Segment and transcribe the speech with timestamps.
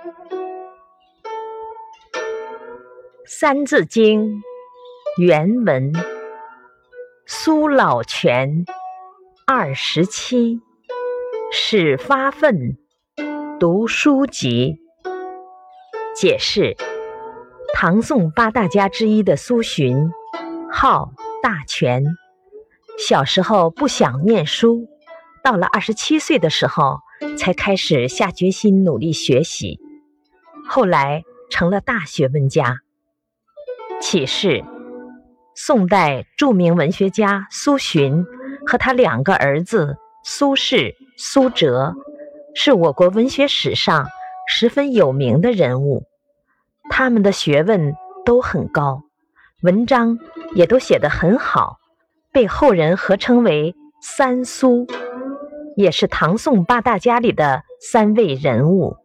[3.26, 4.36] 《三字经》
[5.18, 5.92] 原文：
[7.26, 8.64] 苏老泉
[9.46, 10.58] 二十七，
[11.52, 12.78] 始发愤
[13.58, 14.78] 读书籍。
[16.16, 16.74] 解释：
[17.74, 20.10] 唐宋八大家之一的苏洵，
[20.72, 21.12] 号
[21.42, 22.02] 大全。
[22.96, 24.88] 小时候不想念书，
[25.44, 27.00] 到了二十七岁的时候，
[27.38, 29.78] 才开始下决心努力学习，
[30.72, 32.78] 后来成了大学问家。
[34.00, 34.64] 启示：
[35.56, 38.24] 宋代著名文学家苏洵
[38.64, 41.96] 和他两个儿子苏轼、苏辙，
[42.54, 44.06] 是我国文学史上
[44.46, 46.04] 十分有名的人物。
[46.88, 49.02] 他们的学问都很高，
[49.62, 50.20] 文章
[50.54, 51.78] 也都写得很好，
[52.30, 54.86] 被后人合称为“三苏”，
[55.74, 58.99] 也是唐宋八大家里的三位人物。